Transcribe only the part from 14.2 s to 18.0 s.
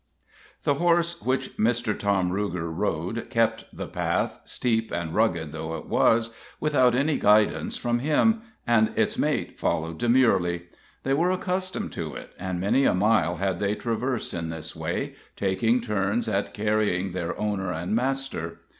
in this way, taking turns at carrying their owner and